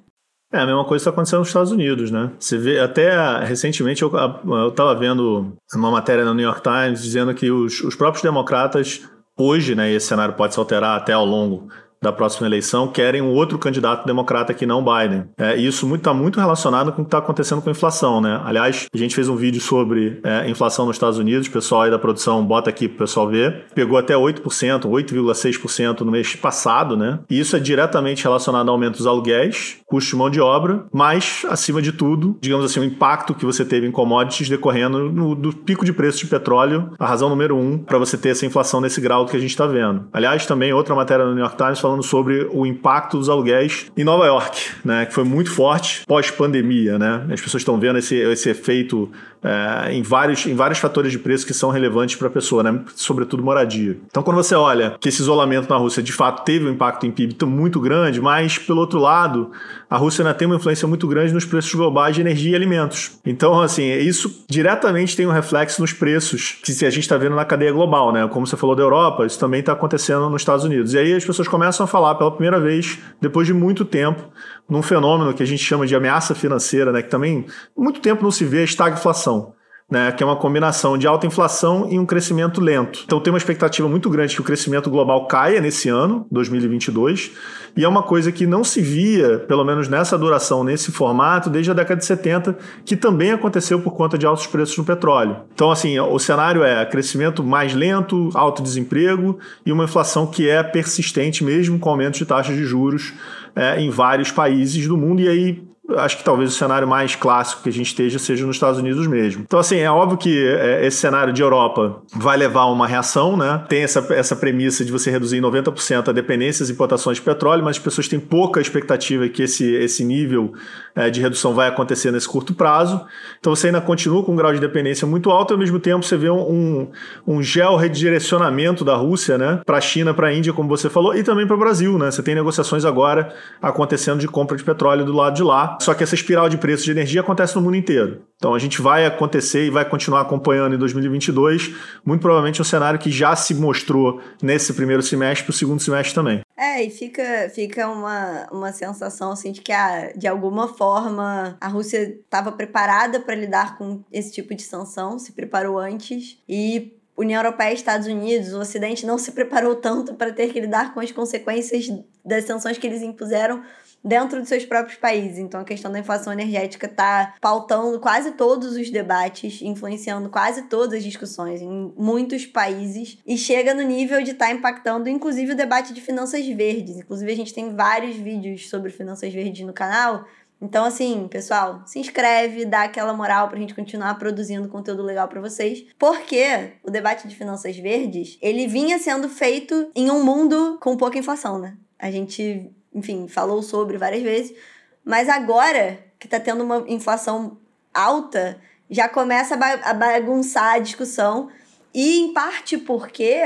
É, 0.52 0.58
a 0.58 0.66
mesma 0.66 0.84
coisa 0.84 1.02
está 1.02 1.10
acontecendo 1.10 1.40
nos 1.40 1.48
Estados 1.48 1.70
Unidos, 1.70 2.10
né? 2.10 2.32
Você 2.38 2.56
vê, 2.56 2.80
até 2.80 3.44
recentemente 3.44 4.02
eu, 4.02 4.10
eu 4.10 4.72
tava 4.72 4.94
vendo 4.94 5.52
uma 5.74 5.90
matéria 5.90 6.24
no 6.24 6.34
New 6.34 6.44
York 6.44 6.62
Times 6.62 7.02
dizendo 7.02 7.34
que 7.34 7.50
os, 7.50 7.82
os 7.82 7.94
próprios 7.94 8.22
democratas, 8.22 9.02
hoje, 9.36 9.74
né, 9.74 9.92
esse 9.92 10.06
cenário 10.06 10.34
pode 10.34 10.54
se 10.54 10.58
alterar 10.58 10.96
até 10.96 11.12
ao 11.12 11.26
longo 11.26 11.68
da 12.02 12.12
próxima 12.12 12.46
eleição 12.46 12.88
querem 12.88 13.20
um 13.20 13.32
outro 13.32 13.58
candidato 13.58 14.06
democrata 14.06 14.54
que 14.54 14.66
não 14.66 14.84
Biden. 14.84 15.24
É, 15.36 15.56
e 15.56 15.66
isso 15.66 15.78
está 15.78 15.86
muito, 15.86 16.02
tá 16.02 16.14
muito 16.14 16.40
relacionado 16.40 16.92
com 16.92 17.02
o 17.02 17.04
que 17.04 17.08
está 17.08 17.18
acontecendo 17.18 17.60
com 17.60 17.68
a 17.68 17.72
inflação, 17.72 18.20
né? 18.20 18.40
Aliás, 18.44 18.86
a 18.92 18.98
gente 18.98 19.14
fez 19.14 19.28
um 19.28 19.36
vídeo 19.36 19.60
sobre 19.60 20.20
é, 20.24 20.48
inflação 20.48 20.86
nos 20.86 20.96
Estados 20.96 21.18
Unidos, 21.18 21.48
o 21.48 21.50
pessoal 21.50 21.82
aí 21.82 21.90
da 21.90 21.98
produção 21.98 22.44
bota 22.44 22.70
aqui 22.70 22.88
para 22.88 22.96
o 22.96 22.98
pessoal 22.98 23.28
ver. 23.28 23.66
Pegou 23.74 23.98
até 23.98 24.14
8%, 24.14 24.42
8,6% 24.82 26.00
no 26.00 26.10
mês 26.10 26.34
passado, 26.36 26.96
né? 26.96 27.20
E 27.28 27.38
isso 27.38 27.56
é 27.56 27.60
diretamente 27.60 28.24
relacionado 28.24 28.68
ao 28.68 28.74
aumento 28.74 28.98
dos 28.98 29.06
aluguéis, 29.06 29.78
custo 29.86 30.10
de 30.10 30.16
mão 30.16 30.30
de 30.30 30.40
obra, 30.40 30.86
mas, 30.92 31.44
acima 31.48 31.82
de 31.82 31.92
tudo, 31.92 32.36
digamos 32.40 32.64
assim, 32.64 32.80
o 32.80 32.84
impacto 32.84 33.34
que 33.34 33.44
você 33.44 33.64
teve 33.64 33.86
em 33.86 33.90
commodities 33.90 34.48
decorrendo 34.48 35.10
no, 35.10 35.34
do 35.34 35.52
pico 35.52 35.84
de 35.84 35.92
preço 35.92 36.18
de 36.18 36.26
petróleo, 36.26 36.90
a 36.98 37.06
razão 37.06 37.28
número 37.28 37.56
um 37.56 37.78
para 37.78 37.98
você 37.98 38.16
ter 38.16 38.30
essa 38.30 38.46
inflação 38.46 38.80
nesse 38.80 39.00
grau 39.00 39.26
que 39.26 39.36
a 39.36 39.40
gente 39.40 39.50
está 39.50 39.66
vendo. 39.66 40.06
Aliás, 40.12 40.46
também 40.46 40.72
outra 40.72 40.94
matéria 40.94 41.24
no 41.24 41.32
New 41.32 41.42
York 41.42 41.56
Times 41.56 41.78
falando 41.88 42.02
sobre 42.02 42.46
o 42.52 42.66
impacto 42.66 43.16
dos 43.16 43.30
aluguéis 43.30 43.90
em 43.96 44.04
Nova 44.04 44.26
York, 44.26 44.60
né, 44.84 45.06
que 45.06 45.14
foi 45.14 45.24
muito 45.24 45.50
forte 45.50 46.04
pós-pandemia. 46.06 46.98
Né? 46.98 47.26
As 47.32 47.40
pessoas 47.40 47.62
estão 47.62 47.80
vendo 47.80 47.98
esse, 47.98 48.14
esse 48.14 48.50
efeito 48.50 49.10
é, 49.42 49.92
em, 49.92 50.02
vários, 50.02 50.44
em 50.46 50.54
vários 50.54 50.78
fatores 50.78 51.12
de 51.12 51.18
preço 51.18 51.46
que 51.46 51.54
são 51.54 51.70
relevantes 51.70 52.16
para 52.16 52.28
a 52.28 52.30
pessoa, 52.30 52.62
né? 52.62 52.80
sobretudo 52.94 53.42
moradia. 53.42 53.96
Então, 54.10 54.22
quando 54.22 54.36
você 54.36 54.54
olha 54.54 54.96
que 55.00 55.08
esse 55.08 55.22
isolamento 55.22 55.68
na 55.68 55.76
Rússia 55.76 56.02
de 56.02 56.12
fato 56.12 56.44
teve 56.44 56.66
um 56.66 56.72
impacto 56.72 57.06
em 57.06 57.10
PIB 57.10 57.44
muito 57.46 57.80
grande, 57.80 58.20
mas, 58.20 58.58
pelo 58.58 58.80
outro 58.80 58.98
lado, 58.98 59.50
a 59.88 59.96
Rússia 59.96 60.22
ainda 60.22 60.34
tem 60.34 60.46
uma 60.46 60.56
influência 60.56 60.86
muito 60.86 61.06
grande 61.06 61.32
nos 61.32 61.44
preços 61.44 61.72
globais 61.72 62.14
de 62.14 62.20
energia 62.20 62.52
e 62.52 62.54
alimentos. 62.54 63.12
Então, 63.24 63.60
assim, 63.60 63.90
isso 63.92 64.44
diretamente 64.48 65.16
tem 65.16 65.26
um 65.26 65.30
reflexo 65.30 65.80
nos 65.80 65.92
preços 65.92 66.58
que 66.62 66.72
a 66.84 66.90
gente 66.90 67.04
está 67.04 67.16
vendo 67.16 67.36
na 67.36 67.44
cadeia 67.44 67.72
global, 67.72 68.12
né? 68.12 68.26
Como 68.28 68.46
você 68.46 68.56
falou 68.56 68.74
da 68.74 68.82
Europa, 68.82 69.24
isso 69.24 69.38
também 69.38 69.60
está 69.60 69.72
acontecendo 69.72 70.28
nos 70.28 70.42
Estados 70.42 70.64
Unidos. 70.64 70.94
E 70.94 70.98
aí 70.98 71.14
as 71.14 71.24
pessoas 71.24 71.48
começam 71.48 71.77
a 71.84 71.86
falar 71.86 72.14
pela 72.14 72.30
primeira 72.30 72.60
vez, 72.60 72.98
depois 73.20 73.46
de 73.46 73.52
muito 73.52 73.84
tempo, 73.84 74.22
num 74.68 74.82
fenômeno 74.82 75.34
que 75.34 75.42
a 75.42 75.46
gente 75.46 75.62
chama 75.62 75.86
de 75.86 75.94
ameaça 75.94 76.34
financeira, 76.34 76.92
né? 76.92 77.02
Que 77.02 77.08
também 77.08 77.46
muito 77.76 78.00
tempo 78.00 78.22
não 78.22 78.30
se 78.30 78.44
vê 78.44 78.60
a 78.60 78.64
estagflação 78.64 79.54
né, 79.90 80.12
que 80.12 80.22
é 80.22 80.26
uma 80.26 80.36
combinação 80.36 80.98
de 80.98 81.06
alta 81.06 81.26
inflação 81.26 81.88
e 81.90 81.98
um 81.98 82.04
crescimento 82.04 82.60
lento. 82.60 83.02
Então 83.04 83.20
tem 83.20 83.32
uma 83.32 83.38
expectativa 83.38 83.88
muito 83.88 84.10
grande 84.10 84.34
que 84.34 84.40
o 84.40 84.44
crescimento 84.44 84.90
global 84.90 85.26
caia 85.26 85.60
nesse 85.60 85.88
ano, 85.88 86.26
2022, 86.30 87.32
e 87.74 87.84
é 87.84 87.88
uma 87.88 88.02
coisa 88.02 88.30
que 88.30 88.46
não 88.46 88.62
se 88.62 88.82
via, 88.82 89.38
pelo 89.38 89.64
menos 89.64 89.88
nessa 89.88 90.18
duração, 90.18 90.62
nesse 90.62 90.92
formato, 90.92 91.48
desde 91.48 91.70
a 91.70 91.74
década 91.74 92.00
de 92.00 92.04
70, 92.04 92.58
que 92.84 92.96
também 92.96 93.30
aconteceu 93.30 93.80
por 93.80 93.92
conta 93.92 94.18
de 94.18 94.26
altos 94.26 94.46
preços 94.46 94.76
no 94.76 94.84
petróleo. 94.84 95.36
Então, 95.54 95.70
assim, 95.70 95.98
o 95.98 96.18
cenário 96.18 96.62
é 96.62 96.84
crescimento 96.84 97.42
mais 97.42 97.72
lento, 97.74 98.30
alto 98.34 98.62
desemprego 98.62 99.38
e 99.64 99.72
uma 99.72 99.84
inflação 99.84 100.26
que 100.26 100.48
é 100.48 100.62
persistente 100.62 101.42
mesmo 101.42 101.78
com 101.78 101.88
aumento 101.88 102.18
de 102.18 102.26
taxas 102.26 102.54
de 102.54 102.64
juros 102.64 103.14
é, 103.56 103.80
em 103.80 103.88
vários 103.88 104.30
países 104.30 104.86
do 104.86 104.96
mundo, 104.96 105.22
e 105.22 105.28
aí 105.28 105.67
acho 105.96 106.18
que 106.18 106.24
talvez 106.24 106.50
o 106.50 106.54
cenário 106.54 106.86
mais 106.86 107.14
clássico 107.14 107.62
que 107.62 107.68
a 107.68 107.72
gente 107.72 107.86
esteja 107.86 108.18
seja 108.18 108.44
nos 108.44 108.56
Estados 108.56 108.78
Unidos 108.78 109.06
mesmo. 109.06 109.42
Então, 109.46 109.58
assim, 109.58 109.78
é 109.78 109.90
óbvio 109.90 110.18
que 110.18 110.46
é, 110.46 110.86
esse 110.86 110.98
cenário 110.98 111.32
de 111.32 111.40
Europa 111.40 112.02
vai 112.12 112.36
levar 112.36 112.62
a 112.62 112.70
uma 112.70 112.86
reação, 112.86 113.36
né? 113.36 113.64
Tem 113.68 113.82
essa, 113.82 114.00
essa 114.12 114.36
premissa 114.36 114.84
de 114.84 114.92
você 114.92 115.10
reduzir 115.10 115.38
em 115.38 115.40
90% 115.40 116.08
a 116.08 116.12
dependência 116.12 116.64
das 116.64 116.70
importações 116.70 117.16
de 117.16 117.22
petróleo, 117.22 117.64
mas 117.64 117.76
as 117.76 117.82
pessoas 117.82 118.06
têm 118.06 118.20
pouca 118.20 118.60
expectativa 118.60 119.28
que 119.28 119.42
esse, 119.42 119.72
esse 119.74 120.04
nível 120.04 120.52
é, 120.94 121.08
de 121.08 121.20
redução 121.20 121.54
vai 121.54 121.68
acontecer 121.68 122.10
nesse 122.10 122.28
curto 122.28 122.52
prazo. 122.52 123.00
Então, 123.40 123.54
você 123.54 123.68
ainda 123.68 123.80
continua 123.80 124.22
com 124.22 124.32
um 124.32 124.36
grau 124.36 124.52
de 124.52 124.60
dependência 124.60 125.06
muito 125.06 125.30
alto 125.30 125.52
e, 125.52 125.54
ao 125.54 125.58
mesmo 125.58 125.78
tempo, 125.78 126.04
você 126.04 126.16
vê 126.16 126.28
um, 126.28 126.88
um 127.26 127.42
geo-redirecionamento 127.42 128.84
da 128.84 128.94
Rússia, 128.94 129.38
né? 129.38 129.60
Para 129.64 129.78
a 129.78 129.80
China, 129.80 130.12
para 130.12 130.28
a 130.28 130.34
Índia, 130.34 130.52
como 130.52 130.68
você 130.68 130.90
falou, 130.90 131.14
e 131.14 131.22
também 131.22 131.46
para 131.46 131.56
o 131.56 131.58
Brasil, 131.58 131.98
né? 131.98 132.10
Você 132.10 132.22
tem 132.22 132.34
negociações 132.34 132.84
agora 132.84 133.34
acontecendo 133.62 134.18
de 134.18 134.28
compra 134.28 134.56
de 134.56 134.64
petróleo 134.64 135.04
do 135.04 135.12
lado 135.12 135.34
de 135.34 135.42
lá. 135.42 135.77
Só 135.80 135.94
que 135.94 136.02
essa 136.02 136.14
espiral 136.14 136.48
de 136.48 136.58
preços 136.58 136.84
de 136.84 136.90
energia 136.90 137.20
acontece 137.20 137.54
no 137.56 137.62
mundo 137.62 137.76
inteiro. 137.76 138.22
Então 138.36 138.54
a 138.54 138.58
gente 138.58 138.80
vai 138.80 139.06
acontecer 139.06 139.66
e 139.66 139.70
vai 139.70 139.88
continuar 139.88 140.20
acompanhando 140.20 140.74
em 140.74 140.78
2022, 140.78 141.74
muito 142.04 142.20
provavelmente 142.20 142.60
um 142.60 142.64
cenário 142.64 142.98
que 142.98 143.10
já 143.10 143.34
se 143.34 143.54
mostrou 143.54 144.20
nesse 144.42 144.72
primeiro 144.72 145.02
semestre 145.02 145.44
para 145.44 145.50
o 145.50 145.54
segundo 145.54 145.80
semestre 145.80 146.14
também. 146.14 146.40
É, 146.56 146.82
e 146.82 146.90
fica, 146.90 147.50
fica 147.54 147.88
uma, 147.88 148.46
uma 148.50 148.72
sensação 148.72 149.32
assim 149.32 149.52
de 149.52 149.60
que 149.60 149.72
ah, 149.72 150.12
de 150.16 150.26
alguma 150.26 150.68
forma 150.68 151.56
a 151.60 151.68
Rússia 151.68 152.02
estava 152.02 152.52
preparada 152.52 153.20
para 153.20 153.34
lidar 153.34 153.78
com 153.78 154.02
esse 154.12 154.32
tipo 154.32 154.54
de 154.54 154.62
sanção, 154.62 155.18
se 155.18 155.32
preparou 155.32 155.78
antes 155.78 156.38
e 156.48 156.97
União 157.18 157.42
Europeia 157.42 157.72
e 157.72 157.74
Estados 157.74 158.06
Unidos, 158.06 158.52
o 158.52 158.60
Ocidente 158.60 159.04
não 159.04 159.18
se 159.18 159.32
preparou 159.32 159.74
tanto 159.74 160.14
para 160.14 160.32
ter 160.32 160.52
que 160.52 160.60
lidar 160.60 160.94
com 160.94 161.00
as 161.00 161.10
consequências 161.10 161.90
das 162.24 162.44
sanções 162.44 162.78
que 162.78 162.86
eles 162.86 163.02
impuseram 163.02 163.60
dentro 164.04 164.38
dos 164.38 164.48
seus 164.48 164.64
próprios 164.64 164.96
países. 164.96 165.38
Então 165.38 165.60
a 165.60 165.64
questão 165.64 165.90
da 165.90 165.98
inflação 165.98 166.32
energética 166.32 166.86
está 166.86 167.34
pautando 167.40 167.98
quase 167.98 168.32
todos 168.32 168.76
os 168.76 168.88
debates, 168.88 169.60
influenciando 169.62 170.28
quase 170.28 170.62
todas 170.68 170.98
as 170.98 171.02
discussões 171.02 171.60
em 171.60 171.92
muitos 171.96 172.46
países 172.46 173.18
e 173.26 173.36
chega 173.36 173.74
no 173.74 173.82
nível 173.82 174.22
de 174.22 174.30
estar 174.30 174.46
tá 174.46 174.52
impactando 174.52 175.08
inclusive 175.08 175.52
o 175.52 175.56
debate 175.56 175.92
de 175.92 176.00
finanças 176.00 176.46
verdes. 176.46 176.98
Inclusive 176.98 177.32
a 177.32 177.36
gente 177.36 177.52
tem 177.52 177.74
vários 177.74 178.14
vídeos 178.14 178.70
sobre 178.70 178.90
finanças 178.90 179.32
verdes 179.32 179.66
no 179.66 179.72
canal. 179.72 180.24
Então, 180.60 180.84
assim, 180.84 181.28
pessoal, 181.28 181.82
se 181.86 182.00
inscreve, 182.00 182.64
dá 182.64 182.82
aquela 182.82 183.12
moral 183.12 183.48
pra 183.48 183.58
gente 183.58 183.74
continuar 183.74 184.14
produzindo 184.18 184.68
conteúdo 184.68 185.02
legal 185.02 185.28
para 185.28 185.40
vocês. 185.40 185.84
Porque 185.98 186.72
o 186.82 186.90
debate 186.90 187.28
de 187.28 187.36
finanças 187.36 187.76
verdes, 187.76 188.36
ele 188.42 188.66
vinha 188.66 188.98
sendo 188.98 189.28
feito 189.28 189.90
em 189.94 190.10
um 190.10 190.24
mundo 190.24 190.78
com 190.80 190.96
pouca 190.96 191.18
inflação, 191.18 191.58
né? 191.58 191.76
A 191.98 192.10
gente 192.10 192.74
enfim, 192.98 193.28
falou 193.28 193.62
sobre 193.62 193.96
várias 193.96 194.22
vezes. 194.22 194.56
Mas 195.04 195.28
agora 195.28 195.98
que 196.18 196.26
está 196.26 196.38
tendo 196.40 196.64
uma 196.64 196.84
inflação 196.88 197.58
alta, 197.92 198.60
já 198.90 199.08
começa 199.08 199.54
a 199.54 199.94
bagunçar 199.94 200.74
a 200.74 200.78
discussão. 200.78 201.48
E 201.94 202.18
em 202.20 202.32
parte 202.32 202.76
porque 202.76 203.40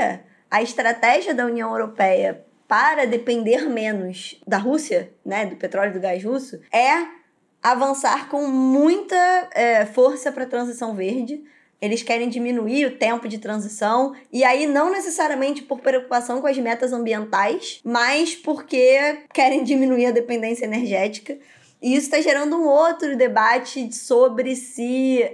a 0.49 0.61
estratégia 0.61 1.33
da 1.33 1.45
União 1.45 1.71
Europeia 1.71 2.45
para 2.73 3.05
depender 3.05 3.69
menos 3.69 4.41
da 4.47 4.57
Rússia, 4.57 5.13
né, 5.23 5.45
do 5.45 5.55
petróleo 5.57 5.91
e 5.91 5.93
do 5.93 5.99
gás 5.99 6.23
russo, 6.23 6.59
é 6.73 7.05
avançar 7.61 8.29
com 8.29 8.47
muita 8.47 9.15
é, 9.53 9.85
força 9.85 10.31
para 10.31 10.45
a 10.45 10.47
transição 10.47 10.95
verde, 10.95 11.43
eles 11.79 12.01
querem 12.01 12.29
diminuir 12.29 12.87
o 12.87 12.97
tempo 12.97 13.27
de 13.27 13.37
transição, 13.37 14.15
e 14.31 14.43
aí 14.43 14.65
não 14.65 14.91
necessariamente 14.91 15.61
por 15.61 15.81
preocupação 15.81 16.41
com 16.41 16.47
as 16.47 16.57
metas 16.57 16.91
ambientais, 16.91 17.79
mas 17.85 18.33
porque 18.35 19.19
querem 19.31 19.63
diminuir 19.63 20.07
a 20.07 20.11
dependência 20.11 20.65
energética. 20.65 21.37
E 21.79 21.95
isso 21.95 22.07
está 22.07 22.21
gerando 22.21 22.57
um 22.57 22.65
outro 22.65 23.15
debate 23.15 23.93
sobre 23.93 24.55
se 24.55 25.31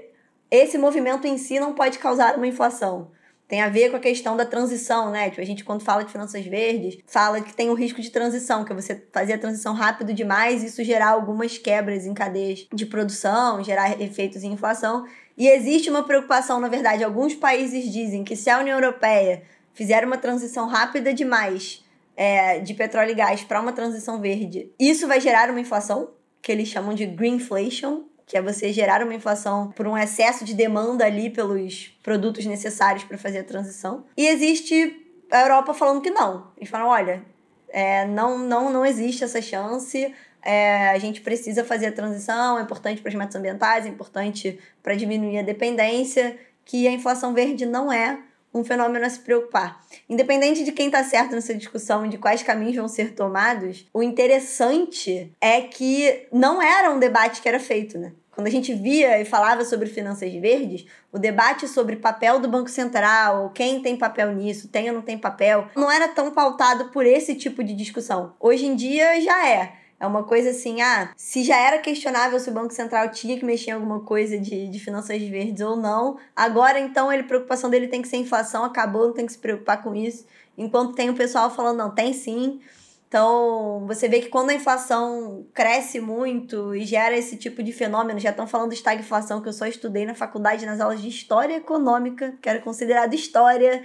esse 0.52 0.78
movimento 0.78 1.26
em 1.26 1.38
si 1.38 1.58
não 1.58 1.74
pode 1.74 2.00
causar 2.00 2.36
uma 2.36 2.48
inflação. 2.48 3.12
Tem 3.50 3.62
a 3.62 3.68
ver 3.68 3.90
com 3.90 3.98
a 3.98 4.00
questão 4.00 4.38
da 4.38 4.46
transição, 4.46 5.10
né? 5.10 5.32
Tipo, 5.32 5.42
a 5.42 5.46
gente, 5.46 5.64
quando 5.64 5.84
fala 5.84 6.04
de 6.04 6.12
finanças 6.12 6.46
verdes, 6.46 7.00
fala 7.08 7.42
que 7.42 7.52
tem 7.52 7.72
o 7.72 7.74
risco 7.74 8.00
de 8.00 8.12
transição, 8.12 8.64
que 8.64 8.72
é 8.72 8.76
você 8.76 9.04
fazer 9.12 9.34
a 9.34 9.38
transição 9.40 9.74
rápido 9.74 10.14
demais 10.14 10.62
e 10.62 10.68
isso 10.68 10.84
gerar 10.84 11.10
algumas 11.10 11.58
quebras 11.58 12.06
em 12.06 12.14
cadeias 12.14 12.68
de 12.72 12.86
produção, 12.86 13.64
gerar 13.64 14.00
efeitos 14.00 14.44
em 14.44 14.54
inflação. 14.54 15.04
E 15.36 15.48
existe 15.48 15.90
uma 15.90 16.04
preocupação, 16.04 16.60
na 16.60 16.68
verdade, 16.68 17.04
alguns 17.04 17.34
países 17.34 17.92
dizem 17.92 18.24
que 18.24 18.36
se 18.36 18.52
a 18.52 18.60
União 18.60 18.78
Europeia 18.78 19.42
fizer 19.74 20.06
uma 20.06 20.20
transição 20.20 20.68
rápida 20.68 21.12
demais 21.12 21.84
é, 22.16 22.60
de 22.60 22.76
petróleo 22.76 23.12
e 23.12 23.16
gás 23.16 23.44
para 23.44 23.60
uma 23.60 23.74
transição 23.74 24.22
verde, 24.22 24.72
isso 24.78 25.08
vai 25.08 25.20
gerar 25.20 25.50
uma 25.50 25.60
inflação, 25.60 26.12
que 26.40 26.52
eles 26.52 26.68
chamam 26.68 26.94
de 26.94 27.08
greenflation, 27.08 28.04
que 28.30 28.38
é 28.38 28.42
você 28.44 28.72
gerar 28.72 29.02
uma 29.02 29.16
inflação 29.16 29.72
por 29.72 29.88
um 29.88 29.98
excesso 29.98 30.46
de 30.46 30.54
demanda 30.54 31.04
ali 31.04 31.32
pelos 31.32 31.88
produtos 32.04 32.46
necessários 32.46 33.04
para 33.04 33.18
fazer 33.18 33.40
a 33.40 33.44
transição. 33.44 34.06
E 34.16 34.28
existe 34.28 35.04
a 35.32 35.42
Europa 35.42 35.74
falando 35.74 36.00
que 36.00 36.12
não. 36.12 36.46
Eles 36.56 36.70
falam, 36.70 36.90
olha, 36.90 37.24
é, 37.70 38.06
não, 38.06 38.38
não, 38.38 38.72
não 38.72 38.86
existe 38.86 39.24
essa 39.24 39.42
chance, 39.42 40.14
é, 40.44 40.90
a 40.90 41.00
gente 41.00 41.22
precisa 41.22 41.64
fazer 41.64 41.88
a 41.88 41.92
transição, 41.92 42.60
é 42.60 42.62
importante 42.62 43.02
para 43.02 43.10
as 43.10 43.16
metas 43.16 43.36
ambientais, 43.36 43.88
é 43.88 43.90
importante 43.90 44.60
para 44.84 44.94
diminuir 44.94 45.40
a 45.40 45.42
dependência, 45.42 46.38
que 46.64 46.88
a 46.88 46.92
inflação 46.92 47.34
verde 47.34 47.66
não 47.66 47.92
é 47.92 48.20
um 48.54 48.64
fenômeno 48.64 49.06
a 49.06 49.10
se 49.10 49.20
preocupar. 49.20 49.82
Independente 50.10 50.64
de 50.64 50.72
quem 50.72 50.88
está 50.88 51.04
certo 51.04 51.34
nessa 51.36 51.54
discussão 51.54 52.06
e 52.06 52.10
de 52.10 52.18
quais 52.18 52.44
caminhos 52.44 52.76
vão 52.76 52.88
ser 52.88 53.14
tomados, 53.14 53.88
o 53.94 54.02
interessante 54.02 55.32
é 55.40 55.62
que 55.62 56.28
não 56.32 56.62
era 56.62 56.92
um 56.92 57.00
debate 57.00 57.42
que 57.42 57.48
era 57.48 57.60
feito, 57.60 57.98
né? 57.98 58.14
Quando 58.40 58.48
a 58.48 58.52
gente 58.52 58.74
via 58.74 59.20
e 59.20 59.26
falava 59.26 59.66
sobre 59.66 59.90
finanças 59.90 60.34
verdes, 60.34 60.86
o 61.12 61.20
debate 61.20 61.68
sobre 61.68 61.98
papel 61.98 62.40
do 62.40 62.48
Banco 62.48 62.70
Central, 62.70 63.52
quem 63.54 63.82
tem 63.82 63.98
papel 63.98 64.34
nisso, 64.34 64.70
tem 64.70 64.88
ou 64.88 64.96
não 64.96 65.02
tem 65.02 65.18
papel, 65.18 65.68
não 65.76 65.92
era 65.92 66.08
tão 66.08 66.32
pautado 66.32 66.86
por 66.86 67.06
esse 67.06 67.36
tipo 67.36 67.62
de 67.62 67.74
discussão. 67.74 68.34
Hoje 68.40 68.66
em 68.66 68.76
dia 68.76 69.20
já 69.20 69.46
é. 69.46 69.79
É 70.00 70.08
uma 70.08 70.24
coisa 70.24 70.52
assim, 70.52 70.82
ah, 70.82 71.12
se 71.18 71.44
já 71.44 71.58
era 71.58 71.78
questionável 71.80 72.40
se 72.40 72.50
o 72.50 72.54
Banco 72.54 72.74
Central 72.74 73.10
tinha 73.12 73.38
que 73.38 73.44
mexer 73.44 73.72
em 73.72 73.74
alguma 73.74 74.00
coisa 74.00 74.38
de, 74.40 74.68
de 74.70 74.80
finanças 74.80 75.22
verdes 75.22 75.62
ou 75.62 75.76
não, 75.76 76.18
agora 76.34 76.80
então 76.80 77.10
a 77.10 77.24
preocupação 77.24 77.70
dele 77.70 77.88
tem 77.88 78.02
que 78.02 78.08
ser 78.08 78.16
inflação, 78.16 78.64
acabou, 78.64 79.08
não 79.08 79.14
tem 79.14 79.26
que 79.26 79.34
se 79.34 79.38
preocupar 79.38 79.84
com 79.84 79.94
isso. 79.94 80.26
Enquanto 80.58 80.94
tem 80.94 81.10
o 81.10 81.16
pessoal 81.16 81.50
falando, 81.50 81.78
não, 81.78 81.92
tem 81.92 82.14
sim. 82.14 82.62
Então, 83.10 83.86
você 83.88 84.08
vê 84.08 84.20
que 84.20 84.30
quando 84.30 84.52
a 84.52 84.54
inflação 84.54 85.46
cresce 85.54 86.00
muito 86.00 86.76
e 86.76 86.86
gera 86.86 87.18
esse 87.18 87.36
tipo 87.36 87.64
de 87.64 87.74
fenômeno, 87.74 88.20
já 88.20 88.30
estão 88.30 88.46
falando 88.46 88.70
de 88.70 88.76
estagflação, 88.76 89.42
que 89.42 89.50
eu 89.50 89.54
só 89.54 89.66
estudei 89.66 90.06
na 90.06 90.14
faculdade 90.14 90.66
nas 90.66 90.80
aulas 90.80 91.02
de 91.02 91.10
História 91.10 91.56
Econômica, 91.56 92.36
que 92.40 92.48
era 92.48 92.60
considerado 92.60 93.16
História, 93.16 93.84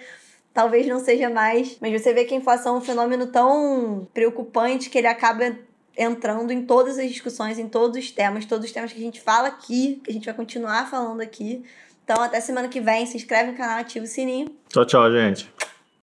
talvez 0.52 0.87
não 0.87 1.00
seja 1.00 1.30
mais, 1.30 1.78
mas 1.80 2.02
você 2.02 2.12
vê 2.12 2.25
que 2.25 2.35
a 2.35 2.37
inflação 2.37 2.75
é 2.75 2.78
um 2.78 2.83
fenômeno 2.83 3.26
tão 3.28 4.06
preocupante 4.12 4.90
que 4.90 4.99
ele 4.99 5.06
acaba 5.06 5.56
entrando 5.96 6.50
em 6.52 6.64
todas 6.64 6.98
as 6.98 7.08
discussões, 7.08 7.58
em 7.58 7.68
todos 7.68 7.96
os 7.98 8.10
temas, 8.10 8.44
todos 8.44 8.66
os 8.66 8.72
temas 8.72 8.92
que 8.92 8.98
a 8.98 9.02
gente 9.02 9.20
fala 9.20 9.48
aqui, 9.48 10.00
que 10.04 10.10
a 10.10 10.14
gente 10.14 10.24
vai 10.24 10.34
continuar 10.34 10.90
falando 10.90 11.20
aqui. 11.20 11.64
Então, 12.04 12.22
até 12.22 12.40
semana 12.40 12.68
que 12.68 12.80
vem, 12.80 13.06
se 13.06 13.16
inscreve 13.16 13.52
no 13.52 13.56
canal, 13.56 13.78
ativa 13.78 14.04
o 14.04 14.08
sininho. 14.08 14.54
Tchau, 14.68 14.84
tchau, 14.84 15.10
gente. 15.10 15.53